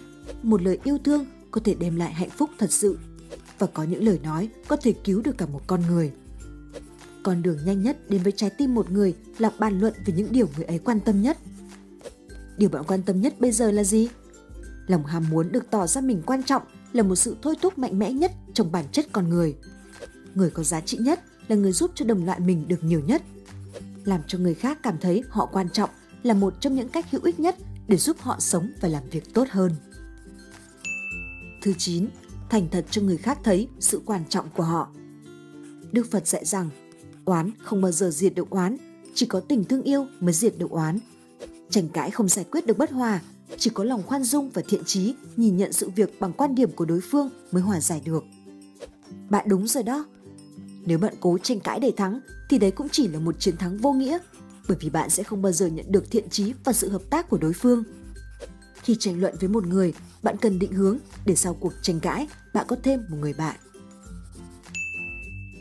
Một 0.43 0.61
lời 0.61 0.79
yêu 0.83 0.97
thương 1.03 1.25
có 1.51 1.61
thể 1.63 1.75
đem 1.75 1.95
lại 1.95 2.13
hạnh 2.13 2.29
phúc 2.29 2.49
thật 2.57 2.71
sự. 2.71 2.97
Và 3.59 3.67
có 3.67 3.83
những 3.83 4.03
lời 4.03 4.19
nói 4.23 4.49
có 4.67 4.75
thể 4.75 4.93
cứu 5.03 5.21
được 5.21 5.37
cả 5.37 5.45
một 5.45 5.61
con 5.67 5.81
người. 5.89 6.11
Con 7.23 7.41
đường 7.41 7.57
nhanh 7.65 7.83
nhất 7.83 8.09
đến 8.09 8.23
với 8.23 8.31
trái 8.31 8.49
tim 8.49 8.75
một 8.75 8.91
người 8.91 9.15
là 9.37 9.51
bàn 9.59 9.79
luận 9.79 9.93
về 10.05 10.13
những 10.17 10.31
điều 10.31 10.47
người 10.55 10.65
ấy 10.65 10.79
quan 10.79 10.99
tâm 10.99 11.21
nhất. 11.21 11.37
Điều 12.57 12.69
bạn 12.69 12.83
quan 12.87 13.01
tâm 13.01 13.21
nhất 13.21 13.39
bây 13.39 13.51
giờ 13.51 13.71
là 13.71 13.83
gì? 13.83 14.09
Lòng 14.87 15.05
ham 15.05 15.29
muốn 15.29 15.51
được 15.51 15.63
tỏ 15.71 15.87
ra 15.87 16.01
mình 16.01 16.21
quan 16.25 16.43
trọng 16.43 16.61
là 16.93 17.03
một 17.03 17.15
sự 17.15 17.35
thôi 17.41 17.55
thúc 17.61 17.77
mạnh 17.77 17.99
mẽ 17.99 18.11
nhất 18.11 18.31
trong 18.53 18.71
bản 18.71 18.85
chất 18.91 19.05
con 19.11 19.29
người. 19.29 19.55
Người 20.35 20.49
có 20.49 20.63
giá 20.63 20.81
trị 20.81 20.97
nhất 20.97 21.19
là 21.47 21.55
người 21.55 21.71
giúp 21.71 21.91
cho 21.95 22.05
đồng 22.05 22.25
loại 22.25 22.39
mình 22.39 22.67
được 22.67 22.83
nhiều 22.83 22.99
nhất. 22.99 23.21
Làm 24.03 24.21
cho 24.27 24.37
người 24.37 24.53
khác 24.53 24.79
cảm 24.83 24.97
thấy 25.01 25.23
họ 25.29 25.45
quan 25.45 25.69
trọng 25.69 25.89
là 26.23 26.33
một 26.33 26.53
trong 26.59 26.75
những 26.75 26.89
cách 26.89 27.11
hữu 27.11 27.21
ích 27.23 27.39
nhất 27.39 27.55
để 27.87 27.97
giúp 27.97 28.17
họ 28.19 28.39
sống 28.39 28.71
và 28.81 28.89
làm 28.89 29.03
việc 29.11 29.33
tốt 29.33 29.47
hơn. 29.49 29.71
Thứ 31.61 31.73
9. 31.77 32.07
Thành 32.49 32.67
thật 32.71 32.85
cho 32.91 33.01
người 33.01 33.17
khác 33.17 33.39
thấy 33.43 33.67
sự 33.79 34.01
quan 34.05 34.23
trọng 34.29 34.49
của 34.49 34.63
họ. 34.63 34.87
Đức 35.91 36.07
Phật 36.11 36.27
dạy 36.27 36.45
rằng, 36.45 36.69
oán 37.25 37.51
không 37.63 37.81
bao 37.81 37.91
giờ 37.91 38.09
diệt 38.09 38.35
được 38.35 38.49
oán, 38.49 38.77
chỉ 39.13 39.25
có 39.25 39.39
tình 39.39 39.63
thương 39.63 39.83
yêu 39.83 40.07
mới 40.19 40.33
diệt 40.33 40.53
được 40.57 40.69
oán. 40.69 40.99
Tranh 41.69 41.89
cãi 41.89 42.11
không 42.11 42.27
giải 42.27 42.45
quyết 42.51 42.65
được 42.65 42.77
bất 42.77 42.91
hòa, 42.91 43.21
chỉ 43.57 43.69
có 43.73 43.83
lòng 43.83 44.03
khoan 44.03 44.23
dung 44.23 44.49
và 44.49 44.61
thiện 44.67 44.83
trí 44.85 45.15
nhìn 45.37 45.57
nhận 45.57 45.73
sự 45.73 45.89
việc 45.95 46.19
bằng 46.19 46.33
quan 46.33 46.55
điểm 46.55 46.71
của 46.71 46.85
đối 46.85 47.01
phương 47.01 47.29
mới 47.51 47.61
hòa 47.61 47.79
giải 47.79 48.01
được. 48.05 48.23
Bạn 49.29 49.45
đúng 49.49 49.67
rồi 49.67 49.83
đó. 49.83 50.05
Nếu 50.85 50.97
bạn 50.97 51.13
cố 51.19 51.37
tranh 51.37 51.59
cãi 51.59 51.79
để 51.79 51.91
thắng 51.97 52.19
thì 52.51 52.57
đấy 52.57 52.71
cũng 52.71 52.87
chỉ 52.91 53.07
là 53.07 53.19
một 53.19 53.39
chiến 53.39 53.57
thắng 53.57 53.77
vô 53.77 53.93
nghĩa 53.93 54.17
bởi 54.67 54.77
vì 54.81 54.89
bạn 54.89 55.09
sẽ 55.09 55.23
không 55.23 55.41
bao 55.41 55.51
giờ 55.51 55.67
nhận 55.67 55.85
được 55.91 56.11
thiện 56.11 56.29
trí 56.29 56.53
và 56.63 56.73
sự 56.73 56.89
hợp 56.89 57.01
tác 57.09 57.29
của 57.29 57.37
đối 57.37 57.53
phương. 57.53 57.83
Khi 58.83 58.95
tranh 58.99 59.21
luận 59.21 59.35
với 59.39 59.49
một 59.49 59.67
người, 59.67 59.93
bạn 60.23 60.37
cần 60.37 60.59
định 60.59 60.71
hướng 60.71 60.97
để 61.25 61.35
sau 61.35 61.53
cuộc 61.53 61.73
tranh 61.81 61.99
cãi, 61.99 62.27
bạn 62.53 62.65
có 62.69 62.75
thêm 62.83 62.99
một 63.09 63.17
người 63.19 63.33
bạn. 63.33 63.55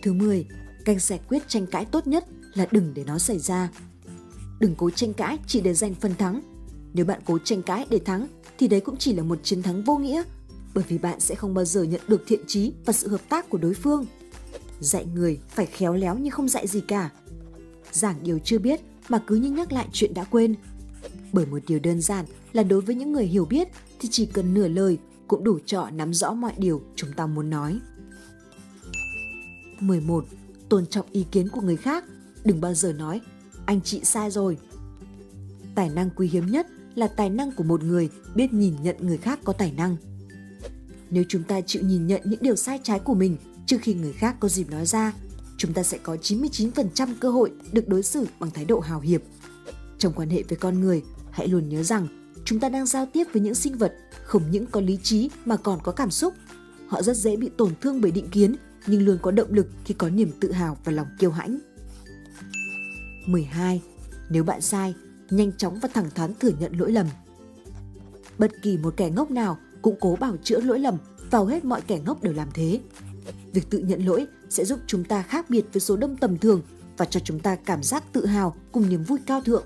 Thứ 0.02 0.12
10, 0.12 0.46
cách 0.84 1.02
giải 1.02 1.20
quyết 1.28 1.48
tranh 1.48 1.66
cãi 1.66 1.84
tốt 1.84 2.06
nhất 2.06 2.24
là 2.54 2.66
đừng 2.70 2.94
để 2.94 3.04
nó 3.04 3.18
xảy 3.18 3.38
ra. 3.38 3.70
Đừng 4.60 4.74
cố 4.74 4.90
tranh 4.90 5.12
cãi 5.12 5.38
chỉ 5.46 5.60
để 5.60 5.74
giành 5.74 5.94
phần 5.94 6.14
thắng. 6.14 6.40
Nếu 6.92 7.04
bạn 7.04 7.20
cố 7.24 7.38
tranh 7.44 7.62
cãi 7.62 7.86
để 7.90 7.98
thắng 7.98 8.26
thì 8.58 8.68
đấy 8.68 8.80
cũng 8.80 8.96
chỉ 8.96 9.12
là 9.12 9.22
một 9.22 9.38
chiến 9.42 9.62
thắng 9.62 9.84
vô 9.84 9.96
nghĩa 9.96 10.22
bởi 10.74 10.84
vì 10.88 10.98
bạn 10.98 11.20
sẽ 11.20 11.34
không 11.34 11.54
bao 11.54 11.64
giờ 11.64 11.82
nhận 11.82 12.00
được 12.08 12.22
thiện 12.26 12.40
trí 12.46 12.72
và 12.84 12.92
sự 12.92 13.08
hợp 13.08 13.28
tác 13.28 13.50
của 13.50 13.58
đối 13.58 13.74
phương. 13.74 14.06
Dạy 14.80 15.06
người 15.14 15.40
phải 15.48 15.66
khéo 15.66 15.94
léo 15.94 16.16
nhưng 16.18 16.30
không 16.30 16.48
dạy 16.48 16.66
gì 16.66 16.80
cả. 16.80 17.10
Giảng 17.92 18.16
điều 18.22 18.38
chưa 18.38 18.58
biết 18.58 18.80
mà 19.08 19.22
cứ 19.26 19.34
như 19.36 19.50
nhắc 19.50 19.72
lại 19.72 19.88
chuyện 19.92 20.14
đã 20.14 20.24
quên. 20.24 20.54
Bởi 21.32 21.46
một 21.46 21.58
điều 21.66 21.78
đơn 21.78 22.00
giản 22.00 22.24
là 22.52 22.62
đối 22.62 22.80
với 22.80 22.94
những 22.94 23.12
người 23.12 23.26
hiểu 23.26 23.44
biết 23.44 23.68
thì 23.98 24.08
chỉ 24.12 24.26
cần 24.26 24.54
nửa 24.54 24.68
lời 24.68 24.98
cũng 25.28 25.44
đủ 25.44 25.58
trọ 25.66 25.90
nắm 25.90 26.14
rõ 26.14 26.32
mọi 26.32 26.52
điều 26.58 26.82
chúng 26.96 27.12
ta 27.12 27.26
muốn 27.26 27.50
nói. 27.50 27.80
11. 29.80 30.24
Tôn 30.68 30.86
trọng 30.86 31.06
ý 31.12 31.26
kiến 31.30 31.48
của 31.48 31.60
người 31.60 31.76
khác, 31.76 32.04
đừng 32.44 32.60
bao 32.60 32.74
giờ 32.74 32.92
nói 32.92 33.20
anh 33.66 33.80
chị 33.80 34.00
sai 34.04 34.30
rồi. 34.30 34.56
Tài 35.74 35.90
năng 35.90 36.10
quý 36.16 36.28
hiếm 36.28 36.46
nhất 36.46 36.66
là 36.94 37.08
tài 37.08 37.30
năng 37.30 37.52
của 37.52 37.64
một 37.64 37.82
người 37.82 38.10
biết 38.34 38.52
nhìn 38.52 38.74
nhận 38.82 38.96
người 39.00 39.18
khác 39.18 39.38
có 39.44 39.52
tài 39.52 39.72
năng. 39.72 39.96
Nếu 41.10 41.24
chúng 41.28 41.42
ta 41.42 41.60
chịu 41.60 41.82
nhìn 41.82 42.06
nhận 42.06 42.20
những 42.24 42.42
điều 42.42 42.56
sai 42.56 42.80
trái 42.82 42.98
của 42.98 43.14
mình 43.14 43.36
trước 43.70 43.78
khi 43.82 43.94
người 43.94 44.12
khác 44.12 44.36
có 44.40 44.48
dịp 44.48 44.70
nói 44.70 44.86
ra, 44.86 45.12
chúng 45.56 45.72
ta 45.72 45.82
sẽ 45.82 45.98
có 45.98 46.16
99% 46.22 47.14
cơ 47.20 47.30
hội 47.30 47.52
được 47.72 47.88
đối 47.88 48.02
xử 48.02 48.26
bằng 48.40 48.50
thái 48.50 48.64
độ 48.64 48.80
hào 48.80 49.00
hiệp. 49.00 49.22
Trong 49.98 50.12
quan 50.12 50.30
hệ 50.30 50.42
với 50.48 50.58
con 50.58 50.80
người, 50.80 51.02
hãy 51.30 51.48
luôn 51.48 51.68
nhớ 51.68 51.82
rằng 51.82 52.32
chúng 52.44 52.60
ta 52.60 52.68
đang 52.68 52.86
giao 52.86 53.06
tiếp 53.12 53.24
với 53.32 53.42
những 53.42 53.54
sinh 53.54 53.78
vật 53.78 53.94
không 54.24 54.42
những 54.50 54.66
có 54.66 54.80
lý 54.80 54.98
trí 55.02 55.30
mà 55.44 55.56
còn 55.56 55.78
có 55.82 55.92
cảm 55.92 56.10
xúc. 56.10 56.34
Họ 56.88 57.02
rất 57.02 57.16
dễ 57.16 57.36
bị 57.36 57.50
tổn 57.56 57.72
thương 57.80 58.00
bởi 58.00 58.10
định 58.10 58.28
kiến 58.28 58.56
nhưng 58.86 59.04
luôn 59.04 59.18
có 59.22 59.30
động 59.30 59.52
lực 59.52 59.66
khi 59.84 59.94
có 59.94 60.10
niềm 60.10 60.30
tự 60.40 60.52
hào 60.52 60.76
và 60.84 60.92
lòng 60.92 61.06
kiêu 61.18 61.30
hãnh. 61.30 61.58
12. 63.26 63.82
Nếu 64.30 64.44
bạn 64.44 64.60
sai, 64.60 64.94
nhanh 65.30 65.52
chóng 65.52 65.78
và 65.82 65.88
thẳng 65.94 66.10
thắn 66.14 66.34
thừa 66.34 66.52
nhận 66.60 66.72
lỗi 66.78 66.92
lầm. 66.92 67.06
Bất 68.38 68.50
kỳ 68.62 68.78
một 68.78 68.94
kẻ 68.96 69.10
ngốc 69.10 69.30
nào 69.30 69.58
cũng 69.82 69.96
cố 70.00 70.16
bảo 70.20 70.36
chữa 70.36 70.60
lỗi 70.60 70.78
lầm 70.78 70.94
vào 71.30 71.46
hết 71.46 71.64
mọi 71.64 71.80
kẻ 71.80 72.00
ngốc 72.06 72.22
đều 72.22 72.32
làm 72.32 72.48
thế. 72.54 72.80
Việc 73.52 73.70
tự 73.70 73.78
nhận 73.78 74.06
lỗi 74.06 74.26
sẽ 74.48 74.64
giúp 74.64 74.80
chúng 74.86 75.04
ta 75.04 75.22
khác 75.22 75.50
biệt 75.50 75.64
với 75.72 75.80
số 75.80 75.96
đông 75.96 76.16
tầm 76.16 76.38
thường 76.38 76.62
và 76.96 77.04
cho 77.04 77.20
chúng 77.20 77.40
ta 77.40 77.56
cảm 77.56 77.82
giác 77.82 78.04
tự 78.12 78.26
hào 78.26 78.56
cùng 78.72 78.88
niềm 78.88 79.04
vui 79.04 79.18
cao 79.26 79.40
thượng. 79.40 79.64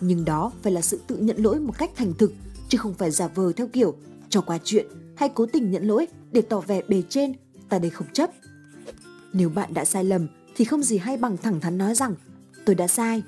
Nhưng 0.00 0.24
đó 0.24 0.52
phải 0.62 0.72
là 0.72 0.80
sự 0.80 1.00
tự 1.06 1.16
nhận 1.16 1.36
lỗi 1.36 1.60
một 1.60 1.78
cách 1.78 1.90
thành 1.96 2.14
thực, 2.14 2.32
chứ 2.68 2.78
không 2.78 2.94
phải 2.94 3.10
giả 3.10 3.28
vờ 3.28 3.52
theo 3.52 3.66
kiểu 3.66 3.94
cho 4.28 4.40
qua 4.40 4.58
chuyện 4.64 4.86
hay 5.16 5.28
cố 5.28 5.46
tình 5.46 5.70
nhận 5.70 5.86
lỗi 5.86 6.06
để 6.32 6.42
tỏ 6.42 6.60
vẻ 6.60 6.82
bề 6.88 7.02
trên 7.08 7.32
ta 7.68 7.78
đây 7.78 7.90
không 7.90 8.06
chấp. 8.12 8.30
Nếu 9.32 9.48
bạn 9.48 9.74
đã 9.74 9.84
sai 9.84 10.04
lầm 10.04 10.26
thì 10.56 10.64
không 10.64 10.82
gì 10.82 10.98
hay 10.98 11.16
bằng 11.16 11.36
thẳng 11.36 11.60
thắn 11.60 11.78
nói 11.78 11.94
rằng 11.94 12.14
tôi 12.64 12.74
đã 12.74 12.88
sai. 12.88 13.22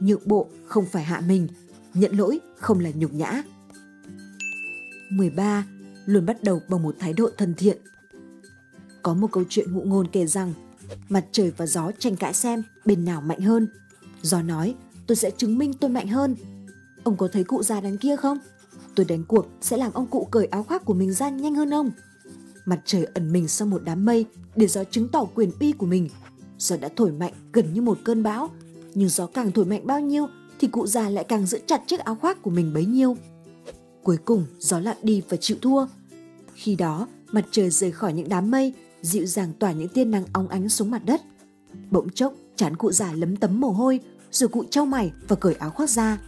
Nhượng 0.00 0.22
bộ 0.24 0.48
không 0.66 0.86
phải 0.86 1.04
hạ 1.04 1.22
mình, 1.26 1.48
nhận 1.94 2.18
lỗi 2.18 2.40
không 2.56 2.80
là 2.80 2.90
nhục 2.94 3.12
nhã. 3.12 3.42
13. 5.10 5.66
Luôn 6.06 6.26
bắt 6.26 6.42
đầu 6.42 6.60
bằng 6.68 6.82
một 6.82 6.96
thái 6.98 7.12
độ 7.12 7.30
thân 7.38 7.54
thiện. 7.54 7.76
Có 9.02 9.14
một 9.14 9.32
câu 9.32 9.44
chuyện 9.48 9.72
ngụ 9.72 9.82
ngôn 9.82 10.06
kể 10.06 10.26
rằng 10.26 10.54
mặt 11.08 11.24
trời 11.32 11.52
và 11.56 11.66
gió 11.66 11.90
tranh 11.98 12.16
cãi 12.16 12.34
xem 12.34 12.62
bên 12.84 13.04
nào 13.04 13.20
mạnh 13.20 13.40
hơn. 13.40 13.68
Gió 14.22 14.42
nói, 14.42 14.74
tôi 15.06 15.16
sẽ 15.16 15.30
chứng 15.30 15.58
minh 15.58 15.72
tôi 15.72 15.90
mạnh 15.90 16.08
hơn. 16.08 16.36
Ông 17.02 17.16
có 17.16 17.28
thấy 17.32 17.44
cụ 17.44 17.62
già 17.62 17.80
đằng 17.80 17.98
kia 17.98 18.16
không? 18.16 18.38
Tôi 18.94 19.06
đánh 19.08 19.24
cuộc 19.24 19.46
sẽ 19.60 19.76
làm 19.76 19.92
ông 19.92 20.06
cụ 20.06 20.28
cởi 20.30 20.46
áo 20.46 20.62
khoác 20.62 20.84
của 20.84 20.94
mình 20.94 21.12
ra 21.12 21.28
nhanh 21.28 21.54
hơn 21.54 21.74
ông. 21.74 21.90
Mặt 22.64 22.80
trời 22.84 23.04
ẩn 23.14 23.32
mình 23.32 23.48
sau 23.48 23.68
một 23.68 23.82
đám 23.84 24.04
mây 24.04 24.26
để 24.56 24.66
gió 24.66 24.84
chứng 24.84 25.08
tỏ 25.08 25.24
quyền 25.34 25.50
uy 25.60 25.72
của 25.72 25.86
mình. 25.86 26.08
Gió 26.58 26.76
đã 26.76 26.88
thổi 26.96 27.12
mạnh 27.12 27.32
gần 27.52 27.74
như 27.74 27.82
một 27.82 27.98
cơn 28.04 28.22
bão, 28.22 28.50
nhưng 28.94 29.08
gió 29.08 29.26
càng 29.26 29.52
thổi 29.52 29.64
mạnh 29.64 29.86
bao 29.86 30.00
nhiêu 30.00 30.26
thì 30.58 30.68
cụ 30.68 30.86
già 30.86 31.08
lại 31.08 31.24
càng 31.24 31.46
giữ 31.46 31.58
chặt 31.66 31.82
chiếc 31.86 32.00
áo 32.00 32.14
khoác 32.14 32.42
của 32.42 32.50
mình 32.50 32.72
bấy 32.74 32.86
nhiêu. 32.86 33.16
Cuối 34.02 34.16
cùng 34.24 34.46
gió 34.58 34.78
lặn 34.80 34.96
đi 35.02 35.22
và 35.28 35.36
chịu 35.36 35.56
thua. 35.62 35.86
Khi 36.54 36.74
đó, 36.74 37.08
mặt 37.32 37.44
trời 37.50 37.70
rời 37.70 37.92
khỏi 37.92 38.12
những 38.12 38.28
đám 38.28 38.50
mây, 38.50 38.74
dịu 39.02 39.26
dàng 39.26 39.52
tỏa 39.58 39.72
những 39.72 39.88
tia 39.88 40.04
nắng 40.04 40.24
óng 40.32 40.48
ánh 40.48 40.68
xuống 40.68 40.90
mặt 40.90 41.02
đất. 41.04 41.20
Bỗng 41.90 42.10
chốc, 42.10 42.34
chán 42.56 42.76
cụ 42.76 42.92
già 42.92 43.12
lấm 43.12 43.36
tấm 43.36 43.60
mồ 43.60 43.70
hôi, 43.70 44.00
rồi 44.30 44.48
cụ 44.48 44.64
trao 44.70 44.86
mày 44.86 45.12
và 45.28 45.36
cởi 45.36 45.54
áo 45.54 45.70
khoác 45.70 45.90
ra. 45.90 46.18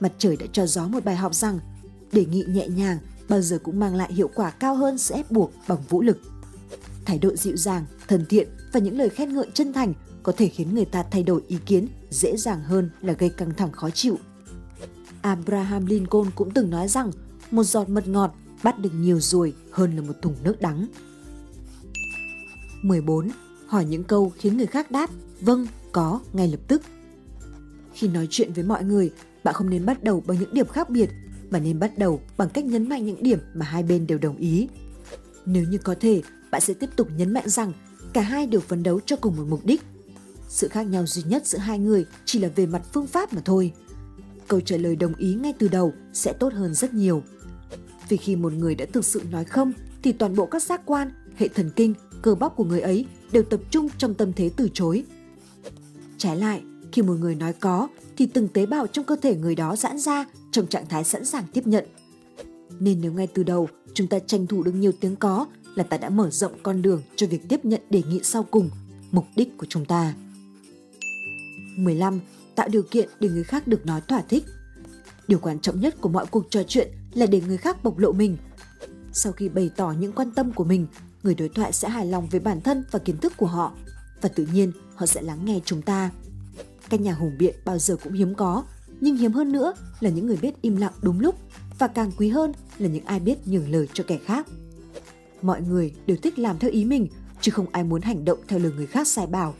Mặt 0.00 0.12
trời 0.18 0.36
đã 0.36 0.46
cho 0.52 0.66
gió 0.66 0.88
một 0.88 1.04
bài 1.04 1.16
học 1.16 1.34
rằng 1.34 1.58
đề 2.12 2.24
nghị 2.24 2.44
nhẹ 2.48 2.68
nhàng 2.68 2.98
bao 3.28 3.40
giờ 3.40 3.58
cũng 3.62 3.80
mang 3.80 3.94
lại 3.94 4.12
hiệu 4.12 4.30
quả 4.34 4.50
cao 4.50 4.74
hơn 4.74 4.98
sự 4.98 5.14
ép 5.14 5.30
buộc 5.30 5.52
bằng 5.68 5.78
vũ 5.88 6.02
lực. 6.02 6.18
Thái 7.04 7.18
độ 7.18 7.36
dịu 7.36 7.56
dàng, 7.56 7.84
thân 8.08 8.26
thiện 8.28 8.48
và 8.72 8.80
những 8.80 8.98
lời 8.98 9.08
khen 9.08 9.34
ngợi 9.34 9.46
chân 9.54 9.72
thành 9.72 9.94
có 10.22 10.32
thể 10.32 10.48
khiến 10.48 10.74
người 10.74 10.84
ta 10.84 11.02
thay 11.10 11.22
đổi 11.22 11.42
ý 11.48 11.58
kiến 11.66 11.88
dễ 12.10 12.36
dàng 12.36 12.62
hơn 12.62 12.90
là 13.02 13.12
gây 13.12 13.30
căng 13.30 13.54
thẳng 13.54 13.72
khó 13.72 13.90
chịu. 13.90 14.18
Abraham 15.20 15.86
Lincoln 15.86 16.30
cũng 16.34 16.50
từng 16.50 16.70
nói 16.70 16.88
rằng 16.88 17.10
một 17.50 17.64
giọt 17.64 17.88
mật 17.88 18.08
ngọt 18.08 18.34
bắt 18.62 18.78
được 18.78 18.90
nhiều 18.94 19.20
ruồi 19.20 19.54
hơn 19.70 19.96
là 19.96 20.02
một 20.02 20.14
thùng 20.22 20.34
nước 20.44 20.60
đắng. 20.60 20.86
14. 22.82 23.28
Hỏi 23.66 23.84
những 23.84 24.04
câu 24.04 24.32
khiến 24.38 24.56
người 24.56 24.66
khác 24.66 24.90
đáp 24.90 25.10
vâng, 25.40 25.66
có 25.92 26.20
ngay 26.32 26.48
lập 26.48 26.60
tức. 26.68 26.82
Khi 27.92 28.08
nói 28.08 28.28
chuyện 28.30 28.52
với 28.52 28.64
mọi 28.64 28.84
người, 28.84 29.10
bạn 29.44 29.54
không 29.54 29.70
nên 29.70 29.86
bắt 29.86 30.02
đầu 30.02 30.22
bằng 30.26 30.38
những 30.38 30.54
điểm 30.54 30.66
khác 30.66 30.90
biệt 30.90 31.10
mà 31.50 31.58
nên 31.58 31.78
bắt 31.78 31.98
đầu 31.98 32.20
bằng 32.36 32.48
cách 32.48 32.64
nhấn 32.64 32.88
mạnh 32.88 33.06
những 33.06 33.22
điểm 33.22 33.38
mà 33.54 33.66
hai 33.66 33.82
bên 33.82 34.06
đều 34.06 34.18
đồng 34.18 34.36
ý. 34.36 34.68
Nếu 35.46 35.64
như 35.64 35.78
có 35.78 35.94
thể, 36.00 36.22
bạn 36.50 36.60
sẽ 36.60 36.74
tiếp 36.74 36.90
tục 36.96 37.08
nhấn 37.16 37.32
mạnh 37.32 37.48
rằng 37.48 37.72
cả 38.12 38.20
hai 38.20 38.46
đều 38.46 38.60
phấn 38.60 38.82
đấu 38.82 39.00
cho 39.06 39.16
cùng 39.16 39.36
một 39.36 39.44
mục 39.48 39.64
đích. 39.64 39.82
Sự 40.48 40.68
khác 40.68 40.82
nhau 40.82 41.06
duy 41.06 41.22
nhất 41.22 41.46
giữa 41.46 41.58
hai 41.58 41.78
người 41.78 42.06
chỉ 42.24 42.38
là 42.38 42.48
về 42.56 42.66
mặt 42.66 42.82
phương 42.92 43.06
pháp 43.06 43.32
mà 43.32 43.40
thôi. 43.44 43.72
Câu 44.48 44.60
trả 44.60 44.76
lời 44.76 44.96
đồng 44.96 45.14
ý 45.14 45.34
ngay 45.34 45.54
từ 45.58 45.68
đầu 45.68 45.92
sẽ 46.12 46.32
tốt 46.32 46.52
hơn 46.52 46.74
rất 46.74 46.94
nhiều. 46.94 47.22
Vì 48.08 48.16
khi 48.16 48.36
một 48.36 48.52
người 48.52 48.74
đã 48.74 48.86
thực 48.92 49.04
sự 49.04 49.22
nói 49.30 49.44
không 49.44 49.72
thì 50.02 50.12
toàn 50.12 50.36
bộ 50.36 50.46
các 50.46 50.62
giác 50.62 50.82
quan, 50.86 51.10
hệ 51.36 51.48
thần 51.48 51.70
kinh, 51.76 51.94
cơ 52.22 52.34
bắp 52.34 52.56
của 52.56 52.64
người 52.64 52.80
ấy 52.80 53.06
đều 53.32 53.42
tập 53.42 53.60
trung 53.70 53.88
trong 53.98 54.14
tâm 54.14 54.32
thế 54.32 54.50
từ 54.56 54.68
chối. 54.74 55.04
Trái 56.18 56.36
lại, 56.36 56.62
khi 56.92 57.02
một 57.02 57.14
người 57.20 57.34
nói 57.34 57.52
có 57.52 57.88
thì 58.16 58.26
từng 58.26 58.48
tế 58.48 58.66
bào 58.66 58.86
trong 58.86 59.04
cơ 59.04 59.16
thể 59.22 59.36
người 59.36 59.54
đó 59.54 59.76
giãn 59.76 59.98
ra 59.98 60.24
trong 60.52 60.66
trạng 60.66 60.86
thái 60.86 61.04
sẵn 61.04 61.24
sàng 61.24 61.44
tiếp 61.52 61.66
nhận. 61.66 61.84
Nên 62.80 63.00
nếu 63.00 63.12
ngay 63.12 63.26
từ 63.26 63.42
đầu 63.42 63.68
chúng 63.94 64.06
ta 64.06 64.18
tranh 64.18 64.46
thủ 64.46 64.62
được 64.62 64.72
nhiều 64.72 64.92
tiếng 65.00 65.16
có 65.16 65.46
là 65.74 65.84
ta 65.84 65.98
đã 65.98 66.08
mở 66.08 66.30
rộng 66.30 66.52
con 66.62 66.82
đường 66.82 67.02
cho 67.16 67.26
việc 67.26 67.48
tiếp 67.48 67.64
nhận 67.64 67.80
đề 67.90 68.02
nghị 68.08 68.20
sau 68.22 68.42
cùng, 68.42 68.70
mục 69.10 69.24
đích 69.36 69.58
của 69.58 69.66
chúng 69.68 69.84
ta. 69.84 70.14
15. 71.76 72.20
Tạo 72.54 72.68
điều 72.68 72.82
kiện 72.82 73.08
để 73.20 73.28
người 73.28 73.44
khác 73.44 73.66
được 73.68 73.86
nói 73.86 74.00
thỏa 74.08 74.22
thích. 74.22 74.44
Điều 75.28 75.38
quan 75.38 75.58
trọng 75.60 75.80
nhất 75.80 76.00
của 76.00 76.08
mọi 76.08 76.26
cuộc 76.26 76.50
trò 76.50 76.62
chuyện 76.62 76.88
là 77.14 77.26
để 77.26 77.40
người 77.46 77.56
khác 77.56 77.84
bộc 77.84 77.98
lộ 77.98 78.12
mình. 78.12 78.36
Sau 79.12 79.32
khi 79.32 79.48
bày 79.48 79.70
tỏ 79.76 79.94
những 80.00 80.12
quan 80.12 80.30
tâm 80.30 80.52
của 80.52 80.64
mình, 80.64 80.86
người 81.28 81.34
đối 81.34 81.48
thoại 81.48 81.72
sẽ 81.72 81.88
hài 81.88 82.06
lòng 82.06 82.28
với 82.30 82.40
bản 82.40 82.60
thân 82.60 82.84
và 82.90 82.98
kiến 82.98 83.16
thức 83.16 83.32
của 83.36 83.46
họ 83.46 83.72
và 84.20 84.28
tự 84.28 84.46
nhiên 84.52 84.72
họ 84.94 85.06
sẽ 85.06 85.22
lắng 85.22 85.44
nghe 85.44 85.60
chúng 85.64 85.82
ta. 85.82 86.10
Các 86.90 87.00
nhà 87.00 87.14
hùng 87.14 87.36
biện 87.38 87.54
bao 87.64 87.78
giờ 87.78 87.96
cũng 88.04 88.12
hiếm 88.12 88.34
có, 88.34 88.64
nhưng 89.00 89.16
hiếm 89.16 89.32
hơn 89.32 89.52
nữa 89.52 89.72
là 90.00 90.10
những 90.10 90.26
người 90.26 90.36
biết 90.36 90.62
im 90.62 90.76
lặng 90.76 90.92
đúng 91.02 91.20
lúc 91.20 91.34
và 91.78 91.86
càng 91.86 92.10
quý 92.16 92.28
hơn 92.28 92.52
là 92.78 92.88
những 92.88 93.04
ai 93.04 93.20
biết 93.20 93.48
nhường 93.48 93.70
lời 93.70 93.88
cho 93.92 94.04
kẻ 94.06 94.18
khác. 94.26 94.46
Mọi 95.42 95.62
người 95.62 95.92
đều 96.06 96.16
thích 96.16 96.38
làm 96.38 96.58
theo 96.58 96.70
ý 96.70 96.84
mình, 96.84 97.08
chứ 97.40 97.52
không 97.52 97.66
ai 97.72 97.84
muốn 97.84 98.02
hành 98.02 98.24
động 98.24 98.38
theo 98.48 98.58
lời 98.58 98.72
người 98.76 98.86
khác 98.86 99.06
sai 99.06 99.26
bảo. 99.26 99.54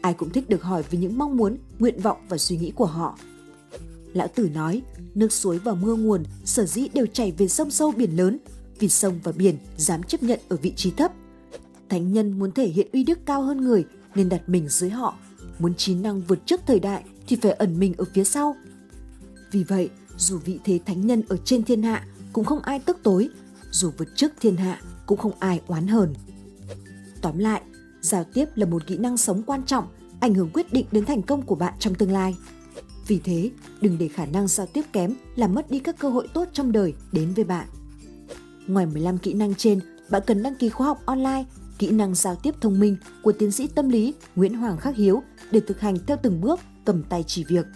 Ai 0.00 0.14
cũng 0.14 0.30
thích 0.30 0.48
được 0.48 0.62
hỏi 0.62 0.82
về 0.90 0.98
những 0.98 1.18
mong 1.18 1.36
muốn, 1.36 1.58
nguyện 1.78 2.00
vọng 2.00 2.18
và 2.28 2.38
suy 2.38 2.56
nghĩ 2.56 2.70
của 2.70 2.86
họ. 2.86 3.18
Lão 4.12 4.28
Tử 4.28 4.48
nói, 4.54 4.82
nước 5.14 5.32
suối 5.32 5.58
và 5.58 5.74
mưa 5.74 5.94
nguồn 5.94 6.24
sở 6.44 6.64
dĩ 6.64 6.88
đều 6.94 7.06
chảy 7.06 7.32
về 7.32 7.48
sông 7.48 7.70
sâu 7.70 7.92
biển 7.92 8.16
lớn, 8.16 8.38
vì 8.78 8.88
sông 8.88 9.20
và 9.22 9.32
biển 9.32 9.58
dám 9.76 10.02
chấp 10.02 10.22
nhận 10.22 10.40
ở 10.48 10.56
vị 10.56 10.72
trí 10.76 10.90
thấp. 10.90 11.12
Thánh 11.88 12.12
nhân 12.12 12.38
muốn 12.38 12.52
thể 12.52 12.68
hiện 12.68 12.88
uy 12.92 13.04
đức 13.04 13.18
cao 13.26 13.42
hơn 13.42 13.60
người 13.60 13.84
nên 14.14 14.28
đặt 14.28 14.48
mình 14.48 14.68
dưới 14.68 14.90
họ, 14.90 15.16
muốn 15.58 15.74
trí 15.74 15.94
năng 15.94 16.20
vượt 16.20 16.46
trước 16.46 16.60
thời 16.66 16.80
đại 16.80 17.04
thì 17.26 17.36
phải 17.42 17.52
ẩn 17.52 17.78
mình 17.78 17.94
ở 17.98 18.04
phía 18.14 18.24
sau. 18.24 18.56
Vì 19.52 19.64
vậy, 19.64 19.90
dù 20.16 20.38
vị 20.38 20.58
thế 20.64 20.80
thánh 20.86 21.06
nhân 21.06 21.22
ở 21.28 21.36
trên 21.44 21.62
thiên 21.62 21.82
hạ 21.82 22.06
cũng 22.32 22.44
không 22.44 22.60
ai 22.60 22.78
tức 22.78 22.98
tối, 23.02 23.28
dù 23.70 23.90
vượt 23.98 24.08
trước 24.14 24.32
thiên 24.40 24.56
hạ 24.56 24.80
cũng 25.06 25.18
không 25.18 25.32
ai 25.38 25.60
oán 25.66 25.86
hờn. 25.86 26.14
Tóm 27.22 27.38
lại, 27.38 27.62
giao 28.00 28.24
tiếp 28.24 28.44
là 28.54 28.66
một 28.66 28.86
kỹ 28.86 28.96
năng 28.96 29.16
sống 29.16 29.42
quan 29.42 29.64
trọng, 29.64 29.86
ảnh 30.20 30.34
hưởng 30.34 30.50
quyết 30.52 30.72
định 30.72 30.86
đến 30.92 31.04
thành 31.04 31.22
công 31.22 31.42
của 31.42 31.54
bạn 31.54 31.74
trong 31.78 31.94
tương 31.94 32.12
lai. 32.12 32.36
Vì 33.06 33.20
thế, 33.24 33.50
đừng 33.80 33.98
để 33.98 34.08
khả 34.08 34.26
năng 34.26 34.48
giao 34.48 34.66
tiếp 34.66 34.82
kém 34.92 35.14
làm 35.36 35.54
mất 35.54 35.70
đi 35.70 35.78
các 35.78 35.98
cơ 35.98 36.08
hội 36.08 36.28
tốt 36.34 36.48
trong 36.52 36.72
đời 36.72 36.94
đến 37.12 37.32
với 37.34 37.44
bạn. 37.44 37.68
Ngoài 38.66 38.86
15 38.86 39.18
kỹ 39.18 39.34
năng 39.34 39.54
trên, 39.54 39.80
bạn 40.10 40.22
cần 40.26 40.42
đăng 40.42 40.54
ký 40.54 40.68
khóa 40.68 40.86
học 40.86 40.98
online 41.06 41.44
Kỹ 41.78 41.90
năng 41.90 42.14
giao 42.14 42.36
tiếp 42.36 42.54
thông 42.60 42.80
minh 42.80 42.96
của 43.22 43.32
tiến 43.32 43.52
sĩ 43.52 43.66
tâm 43.66 43.88
lý 43.88 44.14
Nguyễn 44.36 44.54
Hoàng 44.54 44.76
Khắc 44.76 44.96
Hiếu 44.96 45.22
để 45.50 45.60
thực 45.60 45.80
hành 45.80 45.96
theo 46.06 46.16
từng 46.22 46.40
bước 46.40 46.60
cầm 46.84 47.02
tay 47.02 47.24
chỉ 47.26 47.44
việc. 47.44 47.66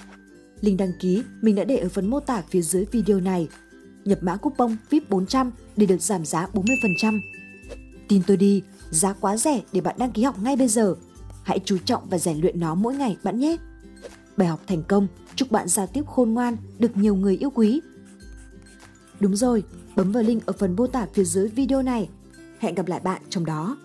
Link 0.60 0.78
đăng 0.78 0.92
ký 1.00 1.22
mình 1.40 1.54
đã 1.54 1.64
để 1.64 1.76
ở 1.76 1.88
phần 1.88 2.10
mô 2.10 2.20
tả 2.20 2.42
phía 2.50 2.62
dưới 2.62 2.84
video 2.92 3.20
này. 3.20 3.48
Nhập 4.04 4.18
mã 4.22 4.36
coupon 4.36 4.76
VIP 4.90 5.10
400 5.10 5.50
để 5.76 5.86
được 5.86 6.02
giảm 6.02 6.24
giá 6.24 6.46
40%. 6.52 7.20
Tin 8.08 8.22
tôi 8.26 8.36
đi, 8.36 8.62
giá 8.90 9.12
quá 9.12 9.36
rẻ 9.36 9.62
để 9.72 9.80
bạn 9.80 9.94
đăng 9.98 10.12
ký 10.12 10.22
học 10.22 10.42
ngay 10.42 10.56
bây 10.56 10.68
giờ. 10.68 10.94
Hãy 11.42 11.60
chú 11.64 11.78
trọng 11.84 12.08
và 12.10 12.18
rèn 12.18 12.40
luyện 12.40 12.60
nó 12.60 12.74
mỗi 12.74 12.94
ngày 12.94 13.16
bạn 13.22 13.38
nhé. 13.38 13.56
Bài 14.36 14.48
học 14.48 14.60
thành 14.66 14.82
công, 14.88 15.06
chúc 15.34 15.50
bạn 15.50 15.68
giao 15.68 15.86
tiếp 15.86 16.06
khôn 16.06 16.30
ngoan, 16.30 16.56
được 16.78 16.96
nhiều 16.96 17.14
người 17.14 17.36
yêu 17.36 17.50
quý. 17.50 17.80
Đúng 19.20 19.36
rồi, 19.36 19.62
bấm 19.96 20.12
vào 20.12 20.22
link 20.22 20.46
ở 20.46 20.52
phần 20.58 20.76
mô 20.76 20.86
tả 20.86 21.06
phía 21.12 21.24
dưới 21.24 21.48
video 21.48 21.82
này. 21.82 22.08
Hẹn 22.58 22.74
gặp 22.74 22.86
lại 22.86 23.00
bạn 23.00 23.22
trong 23.28 23.44
đó. 23.44 23.76